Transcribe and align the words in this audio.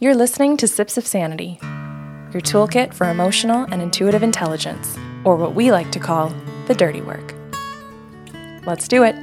You're 0.00 0.14
listening 0.14 0.56
to 0.58 0.66
Sips 0.68 0.96
of 0.96 1.06
Sanity, 1.06 1.58
your 2.32 2.40
toolkit 2.40 2.94
for 2.94 3.10
emotional 3.10 3.66
and 3.70 3.82
intuitive 3.82 4.22
intelligence, 4.22 4.96
or 5.24 5.36
what 5.36 5.54
we 5.54 5.70
like 5.70 5.92
to 5.92 6.00
call 6.00 6.32
the 6.66 6.74
dirty 6.74 7.02
work. 7.02 7.34
Let's 8.66 8.88
do 8.88 9.02
it. 9.04 9.14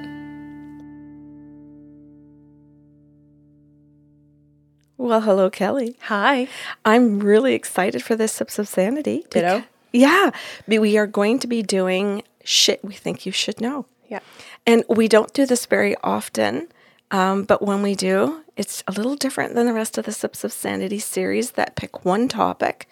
Well, 4.97 5.21
hello, 5.21 5.49
Kelly. 5.49 5.95
Hi. 6.03 6.47
I'm 6.85 7.19
really 7.19 7.53
excited 7.53 8.03
for 8.03 8.15
this 8.15 8.33
Sips 8.33 8.59
of 8.59 8.67
Sanity. 8.67 9.25
Ditto. 9.29 9.59
beca- 9.59 9.65
Yeah. 9.94 10.31
We 10.67 10.97
are 10.97 11.07
going 11.07 11.39
to 11.39 11.47
be 11.47 11.63
doing 11.63 12.23
shit 12.44 12.83
we 12.83 12.94
think 12.94 13.25
you 13.25 13.31
should 13.31 13.62
know. 13.62 13.85
Yeah. 14.09 14.19
And 14.65 14.83
we 14.89 15.07
don't 15.07 15.33
do 15.33 15.46
this 15.46 15.65
very 15.65 15.96
often, 16.03 16.67
um, 17.12 17.44
but 17.44 17.62
when 17.62 17.81
we 17.81 17.95
do, 17.95 18.44
it's 18.55 18.84
a 18.88 18.91
little 18.91 19.16
different 19.16 19.55
than 19.55 19.66
the 19.66 19.73
rest 19.73 19.98
of 19.98 20.05
the 20.05 20.12
Sips 20.12 20.44
of 20.44 20.52
Sanity 20.52 20.99
series 20.99 21.52
that 21.52 21.76
pick 21.76 22.03
one 22.03 22.27
topic 22.27 22.88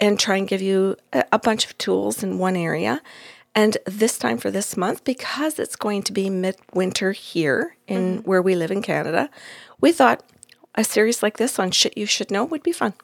and 0.00 0.18
try 0.18 0.36
and 0.36 0.46
give 0.46 0.62
you 0.62 0.96
a, 1.12 1.24
a 1.32 1.38
bunch 1.38 1.64
of 1.64 1.76
tools 1.78 2.22
in 2.22 2.38
one 2.38 2.56
area. 2.56 3.02
And 3.54 3.76
this 3.86 4.18
time 4.18 4.38
for 4.38 4.50
this 4.50 4.76
month, 4.76 5.02
because 5.02 5.58
it's 5.58 5.74
going 5.74 6.02
to 6.04 6.12
be 6.12 6.30
midwinter 6.30 7.12
here 7.12 7.76
in 7.88 8.18
where 8.18 8.42
we 8.42 8.54
live 8.54 8.70
in 8.70 8.82
Canada, 8.82 9.30
we 9.80 9.90
thought 9.90 10.22
a 10.76 10.84
series 10.84 11.22
like 11.22 11.38
this 11.38 11.58
on 11.58 11.72
shit 11.72 11.98
you 11.98 12.06
should 12.06 12.30
know 12.30 12.44
would 12.44 12.62
be 12.62 12.72
fun. 12.72 12.94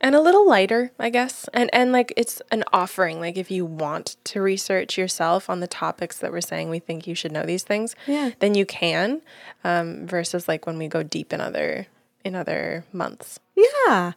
And 0.00 0.14
a 0.14 0.20
little 0.20 0.46
lighter, 0.46 0.92
I 0.98 1.08
guess. 1.10 1.48
And 1.54 1.70
and 1.72 1.90
like 1.90 2.12
it's 2.16 2.42
an 2.50 2.64
offering. 2.72 3.18
Like 3.18 3.36
if 3.38 3.50
you 3.50 3.64
want 3.64 4.16
to 4.24 4.42
research 4.42 4.98
yourself 4.98 5.48
on 5.48 5.60
the 5.60 5.66
topics 5.66 6.18
that 6.18 6.32
we're 6.32 6.40
saying 6.42 6.68
we 6.68 6.78
think 6.80 7.06
you 7.06 7.14
should 7.14 7.32
know 7.32 7.44
these 7.44 7.62
things, 7.64 7.96
Yeah. 8.06 8.30
then 8.40 8.54
you 8.54 8.66
can. 8.66 9.22
Um, 9.64 10.06
versus 10.06 10.48
like 10.48 10.66
when 10.66 10.76
we 10.78 10.86
go 10.88 11.02
deep 11.02 11.32
in 11.32 11.40
other 11.40 11.86
in 12.24 12.34
other 12.34 12.84
months. 12.92 13.40
Yeah. 13.56 14.12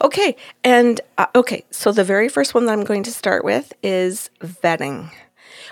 Okay. 0.00 0.36
And 0.62 1.00
uh, 1.18 1.26
okay, 1.34 1.64
so 1.70 1.90
the 1.92 2.04
very 2.04 2.28
first 2.28 2.54
one 2.54 2.66
that 2.66 2.72
I'm 2.72 2.84
going 2.84 3.02
to 3.04 3.10
start 3.10 3.44
with 3.44 3.72
is 3.82 4.30
vetting, 4.40 5.10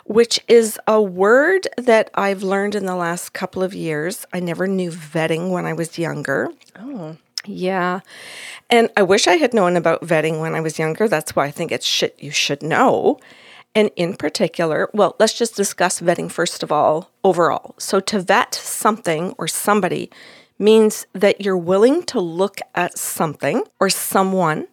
which 0.07 0.41
is 0.49 0.79
a 0.89 1.01
word 1.01 1.69
that 1.77 2.11
I've 2.15 2.43
learned 2.43 2.75
in 2.75 2.87
the 2.87 2.97
last 2.97 3.33
couple 3.33 3.63
of 3.63 3.75
years. 3.75 4.27
I 4.33 4.41
never 4.41 4.67
knew 4.67 4.91
vetting 4.91 5.51
when 5.53 5.67
I 5.67 5.73
was 5.75 5.99
younger. 5.99 6.49
Oh. 6.79 7.17
Yeah. 7.47 8.01
And 8.71 8.91
I 8.97 9.03
wish 9.03 9.27
I 9.27 9.37
had 9.37 9.55
known 9.55 9.77
about 9.77 10.03
vetting 10.03 10.41
when 10.41 10.55
I 10.55 10.61
was 10.61 10.79
younger. 10.79 11.09
That's 11.09 11.35
why 11.35 11.47
I 11.47 11.51
think 11.51 11.73
it's 11.73 11.87
shit 11.87 12.17
you 12.19 12.31
should 12.31 12.63
know. 12.63 13.19
And 13.75 13.91
in 13.97 14.17
particular, 14.17 14.91
well, 14.93 15.17
let's 15.19 15.33
just 15.33 15.57
discuss 15.57 16.01
vetting 16.01 16.31
first 16.31 16.63
of 16.63 16.71
all, 16.71 17.11
overall. 17.25 17.75
So 17.79 18.01
to 18.01 18.21
vet 18.21 18.55
something 18.55 19.35
or 19.39 19.49
somebody 19.49 20.11
means 20.59 21.07
that 21.13 21.41
you're 21.41 21.57
willing 21.57 22.03
to 22.05 22.21
look 22.21 22.61
at 22.75 22.99
something 22.99 23.65
or 23.81 23.89
someone 23.89 24.67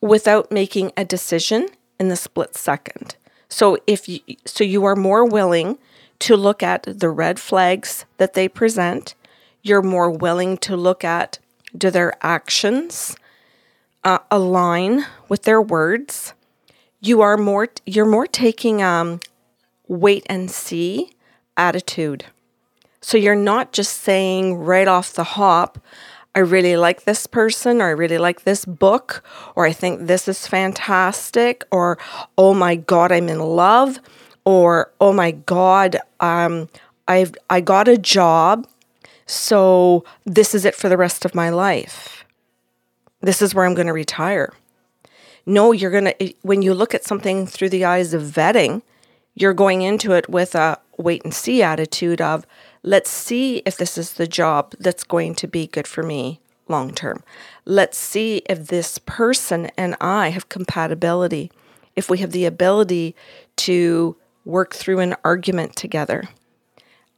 without 0.00 0.52
making 0.52 0.92
a 0.96 1.04
decision 1.04 1.68
in 1.98 2.08
the 2.08 2.16
split 2.16 2.56
second. 2.56 3.16
So 3.48 3.78
if 3.86 4.08
you, 4.08 4.20
so 4.44 4.64
you 4.64 4.84
are 4.84 4.96
more 4.96 5.24
willing 5.24 5.78
to 6.20 6.36
look 6.36 6.62
at 6.62 6.84
the 6.84 7.10
red 7.10 7.40
flags 7.40 8.04
that 8.18 8.34
they 8.34 8.48
present, 8.48 9.14
you're 9.62 9.82
more 9.82 10.10
willing 10.10 10.56
to 10.58 10.76
look 10.76 11.04
at 11.04 11.38
do 11.76 11.90
their 11.90 12.14
actions 12.24 13.16
uh, 14.04 14.18
align 14.30 15.06
with 15.28 15.42
their 15.42 15.62
words. 15.62 16.34
You 17.00 17.20
are 17.20 17.36
more 17.36 17.68
you're 17.86 18.06
more 18.06 18.26
taking 18.26 18.82
um 18.82 19.20
wait 19.88 20.24
and 20.28 20.50
see 20.50 21.10
attitude. 21.56 22.24
So 23.00 23.16
you're 23.18 23.34
not 23.34 23.72
just 23.72 24.02
saying 24.02 24.54
right 24.54 24.86
off 24.86 25.12
the 25.12 25.24
hop, 25.24 25.78
I 26.34 26.38
really 26.38 26.76
like 26.76 27.04
this 27.04 27.26
person, 27.26 27.82
or 27.82 27.88
I 27.88 27.90
really 27.90 28.18
like 28.18 28.44
this 28.44 28.64
book, 28.64 29.22
or 29.54 29.66
I 29.66 29.72
think 29.72 30.06
this 30.06 30.28
is 30.28 30.46
fantastic, 30.46 31.64
or 31.70 31.98
oh 32.38 32.54
my 32.54 32.76
God, 32.76 33.12
I'm 33.12 33.28
in 33.28 33.40
love, 33.40 33.98
or 34.44 34.92
oh 35.00 35.12
my 35.12 35.32
God, 35.32 35.98
um, 36.20 36.68
I've 37.06 37.34
I 37.50 37.60
got 37.60 37.88
a 37.88 37.98
job, 37.98 38.66
so 39.32 40.04
this 40.24 40.54
is 40.54 40.64
it 40.64 40.74
for 40.74 40.88
the 40.88 40.96
rest 40.96 41.24
of 41.24 41.34
my 41.34 41.48
life. 41.48 42.24
This 43.20 43.40
is 43.40 43.54
where 43.54 43.64
I'm 43.64 43.74
going 43.74 43.86
to 43.86 43.92
retire. 43.92 44.52
No, 45.46 45.72
you're 45.72 45.90
going 45.90 46.12
to, 46.18 46.34
when 46.42 46.62
you 46.62 46.74
look 46.74 46.94
at 46.94 47.04
something 47.04 47.46
through 47.46 47.70
the 47.70 47.84
eyes 47.84 48.14
of 48.14 48.22
vetting, 48.22 48.82
you're 49.34 49.54
going 49.54 49.82
into 49.82 50.12
it 50.12 50.28
with 50.28 50.54
a 50.54 50.78
wait 50.98 51.24
and 51.24 51.32
see 51.32 51.62
attitude 51.62 52.20
of, 52.20 52.46
let's 52.82 53.10
see 53.10 53.62
if 53.64 53.76
this 53.76 53.96
is 53.96 54.14
the 54.14 54.26
job 54.26 54.74
that's 54.78 55.04
going 55.04 55.34
to 55.36 55.48
be 55.48 55.66
good 55.66 55.88
for 55.88 56.02
me 56.02 56.40
long 56.68 56.92
term. 56.92 57.22
Let's 57.64 57.98
see 57.98 58.42
if 58.48 58.66
this 58.68 58.98
person 58.98 59.70
and 59.76 59.96
I 60.00 60.28
have 60.28 60.48
compatibility, 60.48 61.50
if 61.96 62.10
we 62.10 62.18
have 62.18 62.32
the 62.32 62.44
ability 62.44 63.16
to 63.56 64.16
work 64.44 64.74
through 64.74 64.98
an 64.98 65.16
argument 65.24 65.76
together, 65.76 66.28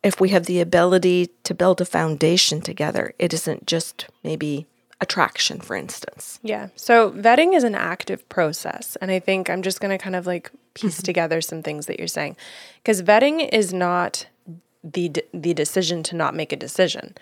if 0.05 0.21
we 0.21 0.29
have 0.29 0.45
the 0.45 0.61
ability 0.61 1.31
to 1.43 1.55
build 1.55 1.81
a 1.81 1.85
foundation 1.85 2.61
together. 2.61 3.15
It 3.19 3.33
isn't 3.35 3.67
just 3.67 4.07
maybe 4.23 4.67
attraction, 5.01 5.61
for 5.61 5.75
instance. 5.75 6.39
Yeah. 6.43 6.69
So 6.77 7.11
vetting 7.13 7.57
is 7.57 7.65
an 7.65 7.75
active 7.75 8.29
process. 8.29 8.97
And 9.01 9.11
I 9.11 9.19
think 9.19 9.49
I'm 9.49 9.63
just 9.63 9.81
going 9.81 9.97
to 9.97 10.03
kind 10.03 10.15
of 10.15 10.27
like 10.27 10.53
piece 10.75 10.97
mm-hmm. 10.97 11.05
together 11.05 11.41
some 11.41 11.63
things 11.63 11.87
that 11.87 11.99
you're 11.99 12.07
saying. 12.07 12.37
Because 12.77 13.03
vetting 13.03 13.49
is 13.51 13.73
not 13.73 14.27
the, 14.85 15.09
d- 15.09 15.23
the 15.33 15.55
decision 15.55 16.03
to 16.05 16.17
not 16.17 16.35
make 16.35 16.53
a 16.53 16.57
decision, 16.57 17.15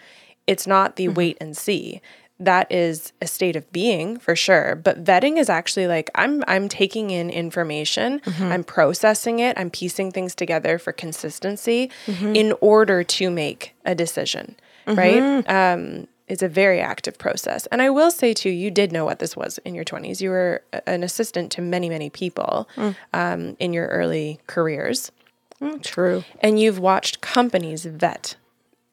it's 0.48 0.66
not 0.66 0.96
the 0.96 1.06
mm-hmm. 1.06 1.14
wait 1.14 1.38
and 1.40 1.56
see. 1.56 2.02
That 2.44 2.70
is 2.72 3.12
a 3.20 3.26
state 3.26 3.56
of 3.56 3.70
being 3.72 4.18
for 4.18 4.34
sure. 4.34 4.74
But 4.74 5.04
vetting 5.04 5.38
is 5.38 5.48
actually 5.48 5.86
like 5.86 6.10
I'm 6.14 6.42
I'm 6.48 6.68
taking 6.68 7.10
in 7.10 7.30
information, 7.30 8.20
mm-hmm. 8.20 8.44
I'm 8.44 8.64
processing 8.64 9.38
it, 9.38 9.58
I'm 9.58 9.70
piecing 9.70 10.12
things 10.12 10.34
together 10.34 10.78
for 10.78 10.92
consistency 10.92 11.90
mm-hmm. 12.06 12.34
in 12.34 12.54
order 12.60 13.04
to 13.04 13.30
make 13.30 13.74
a 13.84 13.94
decision. 13.94 14.56
Mm-hmm. 14.86 14.98
Right? 14.98 15.48
Um, 15.48 16.08
it's 16.28 16.42
a 16.42 16.48
very 16.48 16.80
active 16.80 17.18
process. 17.18 17.66
And 17.66 17.82
I 17.82 17.90
will 17.90 18.10
say 18.10 18.32
too, 18.32 18.48
you 18.48 18.70
did 18.70 18.90
know 18.90 19.04
what 19.04 19.18
this 19.18 19.36
was 19.36 19.58
in 19.58 19.74
your 19.74 19.84
20s. 19.84 20.20
You 20.20 20.30
were 20.30 20.62
an 20.86 21.02
assistant 21.02 21.52
to 21.52 21.60
many, 21.60 21.90
many 21.90 22.08
people 22.08 22.68
mm. 22.76 22.96
um, 23.12 23.56
in 23.58 23.72
your 23.72 23.88
early 23.88 24.40
careers. 24.46 25.12
Mm, 25.60 25.82
true. 25.82 26.24
And 26.40 26.58
you've 26.58 26.78
watched 26.78 27.20
companies 27.20 27.84
vet 27.84 28.36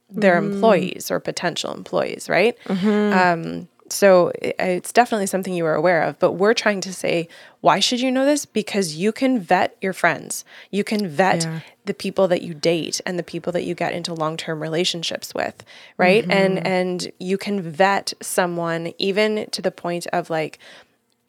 their 0.09 0.41
mm. 0.41 0.53
employees 0.53 1.11
or 1.11 1.19
potential 1.19 1.73
employees, 1.73 2.29
right? 2.29 2.57
Mm-hmm. 2.65 3.17
Um, 3.17 3.67
so 3.91 4.31
it's 4.41 4.91
definitely 4.91 5.25
something 5.25 5.53
you 5.53 5.63
were 5.63 5.73
aware 5.73 6.03
of. 6.03 6.19
But 6.19 6.33
we're 6.33 6.53
trying 6.53 6.81
to 6.81 6.93
say, 6.93 7.27
why 7.61 7.79
should 7.79 7.99
you 7.99 8.11
know 8.11 8.25
this? 8.25 8.45
Because 8.45 8.95
you 8.95 9.11
can 9.11 9.39
vet 9.39 9.75
your 9.81 9.93
friends, 9.93 10.45
you 10.71 10.83
can 10.83 11.07
vet 11.07 11.43
Yeah. 11.43 11.59
the 11.85 11.93
people 11.93 12.27
that 12.27 12.41
you 12.41 12.53
date 12.53 13.01
and 13.05 13.17
the 13.17 13.23
people 13.23 13.51
that 13.53 13.63
you 13.63 13.75
get 13.75 13.93
into 13.93 14.13
long-term 14.13 14.61
relationships 14.61 15.33
with, 15.33 15.63
right? 15.97 16.23
And 16.29 16.57
mm-hmm. 16.57 16.67
and 16.67 17.11
you 17.19 17.37
can 17.37 17.61
vet 17.61 18.13
someone 18.21 18.93
even 18.97 19.47
to 19.51 19.61
the 19.61 19.71
point 19.71 20.07
of 20.13 20.29
like 20.29 20.59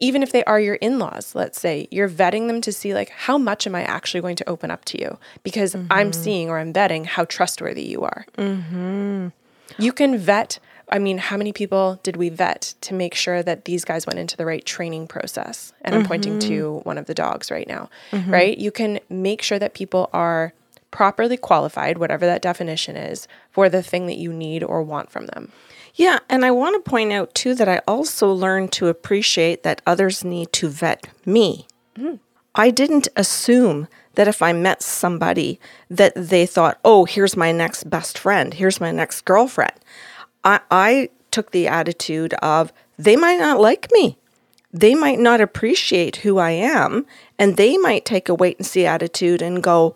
even 0.01 0.23
if 0.23 0.33
they 0.33 0.43
are 0.43 0.59
your 0.59 0.75
in-laws 0.75 1.33
let's 1.35 1.61
say 1.61 1.87
you're 1.91 2.09
vetting 2.09 2.47
them 2.47 2.59
to 2.59 2.73
see 2.73 2.93
like 2.93 3.09
how 3.09 3.37
much 3.37 3.65
am 3.65 3.75
i 3.75 3.83
actually 3.83 4.19
going 4.19 4.35
to 4.35 4.49
open 4.49 4.69
up 4.69 4.83
to 4.83 4.99
you? 4.99 5.17
Because 5.43 5.73
i'm 5.75 5.87
mm-hmm. 5.87 6.11
seeing 6.11 6.49
or 6.49 6.57
i'm 6.57 6.73
vetting 6.73 7.05
how 7.05 7.23
trustworthy 7.23 7.83
you 7.83 8.01
are. 8.01 8.25
Mm-hmm. 8.37 9.29
You 9.77 9.93
can 9.93 10.17
vet 10.17 10.59
i 10.89 10.99
mean 10.99 11.19
how 11.19 11.37
many 11.37 11.53
people 11.53 11.99
did 12.03 12.17
we 12.17 12.27
vet 12.27 12.73
to 12.81 12.93
make 12.93 13.15
sure 13.15 13.41
that 13.41 13.63
these 13.63 13.85
guys 13.85 14.05
went 14.05 14.19
into 14.19 14.35
the 14.35 14.45
right 14.45 14.65
training 14.65 15.07
process? 15.07 15.71
And 15.83 15.95
i'm 15.95 16.05
pointing 16.05 16.39
to 16.39 16.63
mm-hmm. 16.63 16.89
one 16.89 16.97
of 16.97 17.05
the 17.05 17.13
dogs 17.13 17.49
right 17.49 17.67
now 17.67 17.89
right? 18.27 18.57
You 18.57 18.71
can 18.71 18.99
make 19.09 19.41
sure 19.41 19.59
that 19.59 19.73
people 19.73 20.09
are 20.11 20.53
properly 20.89 21.37
qualified 21.37 21.97
whatever 21.97 22.25
that 22.25 22.41
definition 22.41 22.97
is 22.97 23.25
for 23.49 23.69
the 23.69 23.81
thing 23.81 24.07
that 24.07 24.17
you 24.17 24.33
need 24.33 24.61
or 24.61 24.83
want 24.83 25.09
from 25.09 25.27
them 25.27 25.51
Yeah, 25.95 26.19
and 26.29 26.45
I 26.45 26.51
want 26.51 26.83
to 26.83 26.89
point 26.89 27.11
out 27.11 27.33
too 27.33 27.55
that 27.55 27.67
I 27.67 27.81
also 27.87 28.31
learned 28.31 28.71
to 28.73 28.87
appreciate 28.87 29.63
that 29.63 29.81
others 29.85 30.23
need 30.23 30.53
to 30.53 30.69
vet 30.69 31.07
me. 31.25 31.67
Mm. 31.97 32.19
I 32.55 32.69
didn't 32.69 33.07
assume 33.15 33.87
that 34.15 34.27
if 34.27 34.41
I 34.41 34.53
met 34.53 34.81
somebody 34.81 35.59
that 35.89 36.13
they 36.15 36.45
thought, 36.45 36.79
"Oh, 36.83 37.05
here's 37.05 37.37
my 37.37 37.51
next 37.51 37.89
best 37.89 38.17
friend, 38.17 38.53
here's 38.53 38.81
my 38.81 38.91
next 38.91 39.25
girlfriend." 39.25 39.73
I 40.43 40.59
I 40.69 41.09
took 41.31 41.51
the 41.51 41.67
attitude 41.67 42.33
of 42.35 42.73
they 42.97 43.15
might 43.15 43.39
not 43.39 43.59
like 43.59 43.89
me. 43.91 44.17
They 44.73 44.95
might 44.95 45.19
not 45.19 45.41
appreciate 45.41 46.17
who 46.17 46.37
I 46.37 46.51
am, 46.51 47.05
and 47.37 47.57
they 47.57 47.77
might 47.77 48.05
take 48.05 48.29
a 48.29 48.35
wait 48.35 48.57
and 48.57 48.65
see 48.65 48.85
attitude 48.85 49.41
and 49.41 49.61
go, 49.61 49.95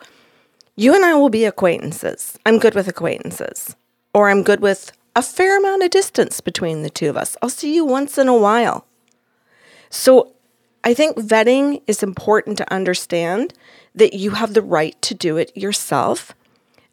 you 0.76 0.94
and 0.94 1.06
I 1.06 1.14
will 1.14 1.30
be 1.30 1.46
acquaintances. 1.46 2.38
I'm 2.46 2.60
good 2.60 2.76
with 2.76 2.88
acquaintances. 2.88 3.76
Or 4.14 4.30
I'm 4.30 4.44
good 4.44 4.60
with 4.60 4.92
a 5.16 5.22
fair 5.22 5.58
amount 5.58 5.84
of 5.84 5.90
distance 5.90 6.42
between 6.42 6.84
the 6.84 6.90
two 6.90 7.10
of 7.10 7.18
us. 7.18 7.38
I'll 7.42 7.50
see 7.50 7.74
you 7.74 7.86
once 7.86 8.18
in 8.18 8.28
a 8.28 8.38
while. 8.38 8.86
So 9.90 10.34
I 10.84 10.94
think 10.94 11.18
vetting 11.18 11.82
is 11.88 12.04
important 12.04 12.58
to 12.58 12.74
understand 12.74 13.54
that 13.96 14.14
you 14.14 14.32
have 14.32 14.54
the 14.54 14.62
right 14.62 15.02
to 15.02 15.14
do 15.14 15.38
it 15.38 15.56
yourself 15.56 16.36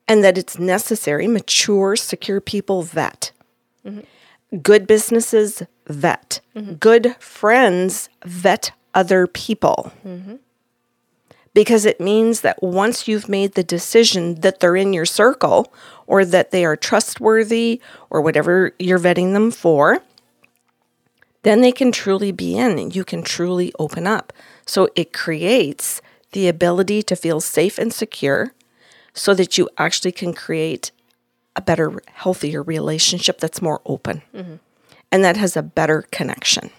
and 0.06 0.22
that 0.22 0.38
it's 0.38 0.58
necessary. 0.58 1.26
Mature, 1.26 1.96
secure 1.96 2.40
people 2.40 2.82
vet. 2.82 3.32
Mm-hmm. 3.84 4.58
Good 4.58 4.86
businesses 4.86 5.62
vet. 5.86 6.40
Mm-hmm. 6.54 6.74
Good 6.74 7.16
friends 7.18 8.08
vet 8.24 8.72
other 8.94 9.26
people. 9.26 9.92
Mm-hmm. 10.06 10.36
Because 11.54 11.84
it 11.84 12.00
means 12.00 12.40
that 12.40 12.62
once 12.62 13.06
you've 13.06 13.28
made 13.28 13.52
the 13.52 13.62
decision 13.62 14.40
that 14.40 14.60
they're 14.60 14.76
in 14.76 14.92
your 14.92 15.04
circle 15.04 15.72
or 16.06 16.24
that 16.24 16.50
they 16.50 16.64
are 16.64 16.76
trustworthy 16.76 17.80
or 18.08 18.22
whatever 18.22 18.74
you're 18.78 18.98
vetting 18.98 19.34
them 19.34 19.50
for, 19.50 20.02
then 21.42 21.60
they 21.60 21.72
can 21.72 21.92
truly 21.92 22.32
be 22.32 22.56
in 22.56 22.78
and 22.78 22.96
you 22.96 23.04
can 23.04 23.22
truly 23.22 23.72
open 23.78 24.06
up. 24.06 24.32
So 24.66 24.88
it 24.96 25.12
creates 25.12 26.00
the 26.32 26.48
ability 26.48 27.02
to 27.02 27.16
feel 27.16 27.40
safe 27.40 27.78
and 27.78 27.92
secure 27.92 28.52
so 29.12 29.34
that 29.34 29.58
you 29.58 29.68
actually 29.76 30.12
can 30.12 30.32
create 30.32 30.90
a 31.54 31.60
better, 31.60 32.00
healthier 32.06 32.62
relationship 32.62 33.38
that's 33.38 33.60
more 33.60 33.82
open 33.84 34.22
mm-hmm. 34.34 34.54
and 35.10 35.24
that 35.24 35.36
has 35.36 35.56
a 35.56 35.62
better 35.62 36.02
connection. 36.10 36.70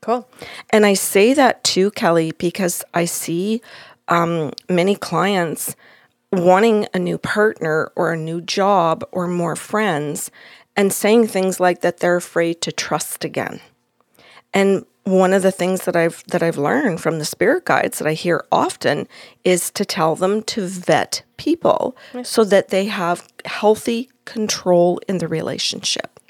Cool. 0.00 0.28
And 0.70 0.86
I 0.86 0.94
say 0.94 1.34
that 1.34 1.64
too, 1.64 1.90
Kelly, 1.90 2.32
because 2.38 2.84
I 2.94 3.04
see 3.04 3.60
um, 4.08 4.52
many 4.68 4.94
clients 4.94 5.76
wanting 6.32 6.86
a 6.92 6.98
new 6.98 7.18
partner 7.18 7.90
or 7.96 8.12
a 8.12 8.16
new 8.16 8.40
job 8.40 9.04
or 9.12 9.26
more 9.26 9.56
friends 9.56 10.30
and 10.76 10.92
saying 10.92 11.26
things 11.26 11.58
like 11.58 11.80
that 11.80 11.98
they're 11.98 12.16
afraid 12.16 12.60
to 12.62 12.72
trust 12.72 13.24
again. 13.24 13.60
And 14.52 14.84
one 15.04 15.32
of 15.32 15.42
the 15.42 15.52
things 15.52 15.84
that 15.84 15.96
I've 15.96 16.22
that 16.26 16.42
I've 16.42 16.58
learned 16.58 17.00
from 17.00 17.18
the 17.18 17.24
spirit 17.24 17.64
guides 17.64 17.98
that 17.98 18.06
I 18.06 18.12
hear 18.12 18.44
often 18.52 19.08
is 19.42 19.70
to 19.72 19.84
tell 19.84 20.14
them 20.14 20.42
to 20.44 20.66
vet 20.66 21.22
people 21.38 21.96
so 22.22 22.44
that 22.44 22.68
they 22.68 22.86
have 22.86 23.26
healthy 23.46 24.10
control 24.26 25.00
in 25.08 25.18
the 25.18 25.28
relationship. 25.28 26.20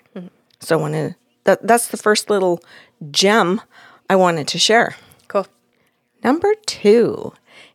So 0.61 0.79
I 0.79 0.81
want 0.81 0.95
to 0.95 1.17
that 1.45 1.67
that's 1.67 1.89
the 1.89 1.97
first 1.97 2.31
little 2.31 2.61
gem 3.11 3.61
I 4.09 4.17
wanted 4.17 4.47
to 4.49 4.59
share. 4.59 4.97
Cool. 5.27 5.47
Number 6.23 6.55
2 6.67 7.33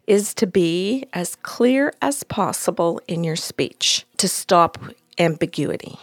is 0.08 0.34
to 0.36 0.48
be 0.48 1.06
as 1.14 1.36
clear 1.38 1.94
as 2.02 2.24
possible 2.24 3.02
in 3.08 3.24
your 3.24 3.36
speech 3.36 4.06
to 4.18 4.28
stop 4.28 4.78
ambiguity. 5.18 5.98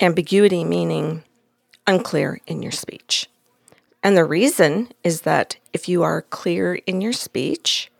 Ambiguity 0.00 0.64
meaning 0.64 1.22
unclear 1.86 2.40
in 2.46 2.62
your 2.62 2.72
speech. 2.72 3.28
And 4.02 4.16
the 4.16 4.24
reason 4.24 4.92
is 5.04 5.22
that 5.22 5.56
if 5.72 5.88
you 5.88 6.02
are 6.02 6.22
clear 6.22 6.74
in 6.86 7.00
your 7.00 7.12
speech, 7.12 7.90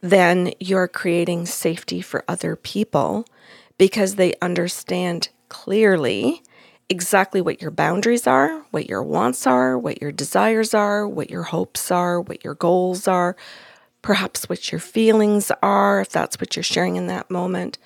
then 0.00 0.52
you're 0.58 0.88
creating 0.88 1.46
safety 1.46 2.00
for 2.00 2.24
other 2.26 2.56
people 2.56 3.26
because 3.78 4.14
they 4.14 4.34
understand 4.40 5.28
clearly 5.48 6.42
exactly 6.88 7.40
what 7.40 7.60
your 7.60 7.70
boundaries 7.70 8.26
are, 8.26 8.64
what 8.70 8.88
your 8.88 9.02
wants 9.02 9.46
are, 9.46 9.78
what 9.78 10.00
your 10.00 10.12
desires 10.12 10.74
are, 10.74 11.06
what 11.06 11.30
your 11.30 11.44
hopes 11.44 11.90
are, 11.90 12.20
what 12.20 12.42
your 12.44 12.54
goals 12.54 13.06
are, 13.06 13.36
perhaps 14.02 14.48
what 14.48 14.70
your 14.70 14.80
feelings 14.80 15.50
are, 15.62 16.00
if 16.00 16.10
that's 16.10 16.38
what 16.40 16.56
you're 16.56 16.62
sharing 16.62 16.96
in 16.96 17.06
that 17.06 17.30
moment. 17.30 17.78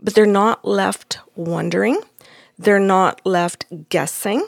But 0.00 0.14
they're 0.14 0.26
not 0.26 0.64
left 0.64 1.18
wondering, 1.36 2.00
they're 2.58 2.78
not 2.80 3.20
left 3.24 3.66
guessing. 3.88 4.46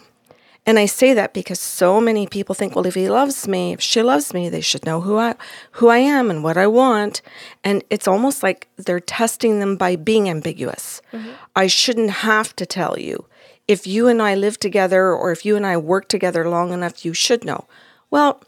And 0.64 0.78
I 0.78 0.86
say 0.86 1.12
that 1.12 1.34
because 1.34 1.58
so 1.58 2.00
many 2.00 2.28
people 2.28 2.54
think, 2.54 2.76
well, 2.76 2.86
if 2.86 2.94
he 2.94 3.08
loves 3.08 3.48
me, 3.48 3.72
if 3.72 3.80
she 3.80 4.00
loves 4.00 4.32
me, 4.32 4.48
they 4.48 4.60
should 4.60 4.86
know 4.86 5.00
who 5.00 5.18
I 5.18 5.34
who 5.72 5.88
I 5.88 5.98
am 5.98 6.30
and 6.30 6.44
what 6.44 6.56
I 6.56 6.68
want. 6.68 7.20
And 7.64 7.82
it's 7.90 8.06
almost 8.06 8.44
like 8.44 8.68
they're 8.76 9.00
testing 9.00 9.58
them 9.58 9.76
by 9.76 9.96
being 9.96 10.28
ambiguous. 10.28 11.02
Mm-hmm. 11.12 11.30
I 11.56 11.66
shouldn't 11.66 12.10
have 12.10 12.54
to 12.56 12.66
tell 12.66 12.96
you. 12.98 13.26
If 13.66 13.86
you 13.86 14.06
and 14.06 14.22
I 14.22 14.36
live 14.36 14.58
together 14.58 15.12
or 15.12 15.32
if 15.32 15.44
you 15.44 15.56
and 15.56 15.66
I 15.66 15.76
work 15.76 16.08
together 16.08 16.48
long 16.48 16.72
enough, 16.72 17.04
you 17.04 17.12
should 17.12 17.44
know. 17.44 17.66
Well, 18.10 18.42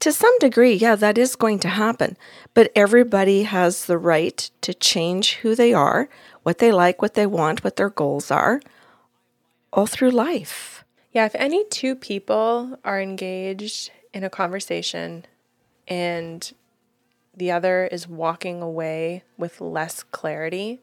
to 0.00 0.12
some 0.12 0.38
degree, 0.38 0.74
yeah, 0.74 0.94
that 0.96 1.18
is 1.18 1.36
going 1.36 1.58
to 1.60 1.68
happen. 1.68 2.16
But 2.54 2.70
everybody 2.74 3.44
has 3.44 3.86
the 3.86 3.98
right 3.98 4.50
to 4.60 4.74
change 4.74 5.36
who 5.36 5.54
they 5.54 5.72
are, 5.72 6.08
what 6.42 6.58
they 6.58 6.72
like, 6.72 7.00
what 7.02 7.14
they 7.14 7.26
want, 7.26 7.64
what 7.64 7.76
their 7.76 7.90
goals 7.90 8.30
are, 8.30 8.60
all 9.72 9.86
through 9.86 10.10
life. 10.10 10.84
Yeah, 11.12 11.24
if 11.24 11.34
any 11.34 11.64
two 11.64 11.94
people 11.94 12.78
are 12.84 13.00
engaged 13.00 13.90
in 14.12 14.22
a 14.22 14.30
conversation 14.30 15.24
and 15.88 16.52
the 17.34 17.50
other 17.50 17.86
is 17.86 18.08
walking 18.08 18.62
away 18.62 19.22
with 19.38 19.60
less 19.60 20.02
clarity, 20.02 20.80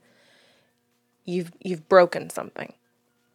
you've 1.25 1.51
you've 1.59 1.87
broken 1.87 2.29
something. 2.29 2.73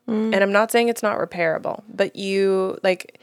Mm. 0.09 0.35
And 0.35 0.37
I'm 0.37 0.53
not 0.53 0.71
saying 0.71 0.89
it's 0.89 1.03
not 1.03 1.19
repairable, 1.19 1.83
but 1.89 2.17
you 2.17 2.79
like 2.83 3.21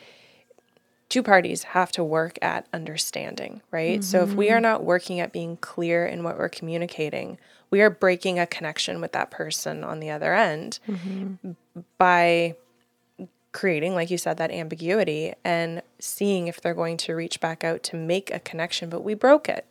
two 1.10 1.22
parties 1.22 1.64
have 1.64 1.92
to 1.94 2.04
work 2.04 2.38
at 2.42 2.68
understanding, 2.74 3.62
right? 3.72 4.04
So 4.04 4.24
if 4.24 4.34
we 4.34 4.50
are 4.50 4.56
mm-hmm. 4.56 4.64
not 4.64 4.84
working 4.84 5.20
at 5.20 5.32
being 5.32 5.58
clear 5.58 6.06
in 6.06 6.24
what 6.24 6.38
we're 6.38 6.50
communicating, 6.50 7.38
we 7.70 7.82
are 7.82 7.90
breaking 7.90 8.40
a 8.40 8.48
connection 8.48 9.02
with 9.02 9.12
that 9.12 9.32
person 9.32 9.84
on 9.84 10.00
the 10.00 10.10
other 10.10 10.34
end 10.34 10.80
mm-hmm. 10.88 11.52
by 11.98 12.56
creating, 13.52 13.96
like 13.96 14.12
you 14.12 14.18
said, 14.18 14.38
that 14.38 14.52
ambiguity 14.52 15.34
and 15.44 15.82
seeing 16.00 16.48
if 16.48 16.60
they're 16.60 16.74
going 16.74 16.98
to 16.98 17.16
reach 17.16 17.40
back 17.40 17.64
out 17.64 17.84
to 17.84 17.96
make 17.96 18.32
a 18.34 18.40
connection, 18.40 18.90
but 18.90 19.02
we 19.02 19.14
broke 19.14 19.48
it, 19.48 19.66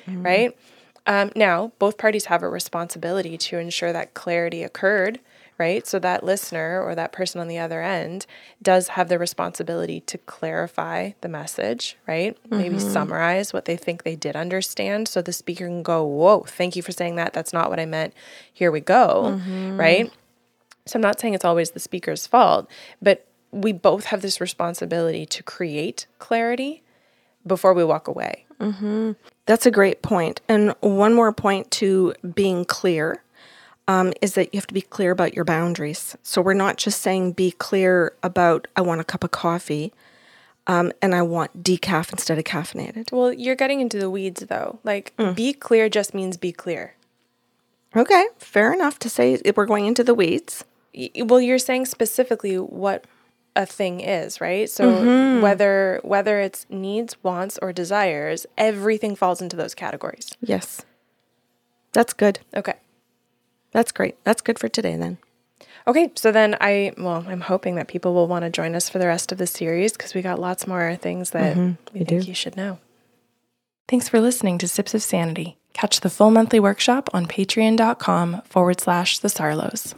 mm-hmm. 0.00 0.22
right? 0.22 0.58
Um, 1.06 1.30
now, 1.34 1.72
both 1.78 1.96
parties 1.96 2.26
have 2.26 2.42
a 2.42 2.48
responsibility 2.48 3.38
to 3.38 3.58
ensure 3.58 3.92
that 3.92 4.12
clarity 4.14 4.62
occurred, 4.62 5.20
right? 5.60 5.86
So 5.86 5.98
that 5.98 6.24
listener 6.24 6.82
or 6.82 6.94
that 6.94 7.12
person 7.12 7.38
on 7.38 7.46
the 7.46 7.58
other 7.58 7.82
end 7.82 8.24
does 8.62 8.88
have 8.88 9.10
the 9.10 9.18
responsibility 9.18 10.00
to 10.00 10.16
clarify 10.16 11.10
the 11.20 11.28
message, 11.28 11.98
right? 12.08 12.34
Maybe 12.50 12.76
mm-hmm. 12.76 12.88
summarize 12.88 13.52
what 13.52 13.66
they 13.66 13.76
think 13.76 14.02
they 14.02 14.16
did 14.16 14.36
understand 14.36 15.06
so 15.06 15.20
the 15.20 15.34
speaker 15.34 15.66
can 15.66 15.82
go, 15.82 16.02
Whoa, 16.02 16.40
thank 16.40 16.76
you 16.76 16.82
for 16.82 16.92
saying 16.92 17.16
that. 17.16 17.34
That's 17.34 17.52
not 17.52 17.68
what 17.68 17.78
I 17.78 17.84
meant. 17.84 18.14
Here 18.50 18.72
we 18.72 18.80
go, 18.80 19.38
mm-hmm. 19.38 19.78
right? 19.78 20.10
So 20.86 20.96
I'm 20.96 21.02
not 21.02 21.20
saying 21.20 21.34
it's 21.34 21.44
always 21.44 21.72
the 21.72 21.78
speaker's 21.78 22.26
fault, 22.26 22.68
but 23.02 23.26
we 23.52 23.72
both 23.72 24.06
have 24.06 24.22
this 24.22 24.40
responsibility 24.40 25.26
to 25.26 25.42
create 25.42 26.06
clarity 26.18 26.82
before 27.46 27.74
we 27.74 27.84
walk 27.84 28.08
away. 28.08 28.46
Mm-hmm. 28.60 29.12
That's 29.44 29.66
a 29.66 29.70
great 29.70 30.00
point. 30.00 30.40
And 30.48 30.74
one 30.80 31.12
more 31.12 31.32
point 31.34 31.70
to 31.72 32.14
being 32.34 32.64
clear 32.64 33.22
um, 33.90 34.12
is 34.22 34.34
that 34.34 34.52
you 34.54 34.58
have 34.58 34.66
to 34.68 34.74
be 34.74 34.82
clear 34.82 35.10
about 35.10 35.34
your 35.34 35.44
boundaries. 35.44 36.16
So 36.22 36.40
we're 36.40 36.54
not 36.66 36.76
just 36.76 37.00
saying 37.02 37.32
be 37.32 37.50
clear 37.50 38.12
about, 38.22 38.68
I 38.76 38.82
want 38.82 39.00
a 39.00 39.04
cup 39.04 39.24
of 39.24 39.30
coffee 39.32 39.92
um, 40.68 40.92
and 41.02 41.12
I 41.14 41.22
want 41.22 41.64
decaf 41.64 42.12
instead 42.12 42.38
of 42.38 42.44
caffeinated. 42.44 43.10
Well, 43.12 43.32
you're 43.32 43.56
getting 43.56 43.80
into 43.80 43.98
the 43.98 44.08
weeds 44.10 44.42
though. 44.48 44.78
Like, 44.84 45.12
be 45.34 45.52
clear 45.52 45.88
just 45.88 46.14
means 46.14 46.36
be 46.36 46.52
clear. 46.52 46.94
Okay, 47.96 48.24
fair 48.38 48.72
enough 48.72 48.98
to 49.00 49.08
say 49.10 49.40
we're 49.56 49.66
going 49.66 49.86
into 49.86 50.04
the 50.04 50.14
weeds. 50.14 50.64
Y- 50.94 51.10
Well, 51.28 51.40
you're 51.40 51.58
saying 51.58 51.86
specifically 51.86 52.56
what 52.56 53.04
a 53.56 53.66
thing 53.66 53.98
is, 54.00 54.40
right? 54.40 54.70
So 54.70 55.40
whether 55.42 55.98
whether 56.04 56.38
it's 56.38 56.66
needs, 56.70 57.16
wants, 57.24 57.58
or 57.60 57.72
desires, 57.72 58.46
everything 58.56 59.16
falls 59.16 59.42
into 59.42 59.56
those 59.56 59.74
categories. 59.74 60.28
Yes. 60.40 60.82
That's 61.92 62.12
good. 62.12 62.38
Okay. 62.54 62.74
That's 63.72 63.92
great. 63.92 64.22
That's 64.24 64.42
good 64.42 64.58
for 64.58 64.68
today 64.68 64.96
then. 64.96 65.18
Okay, 65.86 66.12
so 66.14 66.30
then 66.30 66.56
I 66.60 66.92
well, 66.98 67.24
I'm 67.26 67.40
hoping 67.40 67.76
that 67.76 67.88
people 67.88 68.14
will 68.14 68.28
want 68.28 68.44
to 68.44 68.50
join 68.50 68.74
us 68.74 68.88
for 68.88 68.98
the 68.98 69.06
rest 69.06 69.32
of 69.32 69.38
the 69.38 69.46
series 69.46 69.92
because 69.92 70.14
we 70.14 70.22
got 70.22 70.38
lots 70.38 70.66
more 70.66 70.96
things 70.96 71.30
that 71.30 71.56
mm-hmm. 71.56 71.98
we 71.98 72.04
think 72.04 72.28
you 72.28 72.34
should 72.34 72.56
know. 72.56 72.78
Thanks 73.88 74.08
for 74.08 74.20
listening 74.20 74.58
to 74.58 74.68
Sips 74.68 74.94
of 74.94 75.02
Sanity. 75.02 75.56
Catch 75.72 76.00
the 76.00 76.10
full 76.10 76.30
monthly 76.30 76.60
workshop 76.60 77.08
on 77.12 77.26
patreon.com 77.26 78.42
forward 78.42 78.80
slash 78.80 79.18
the 79.18 79.28
Sarlos. 79.28 79.94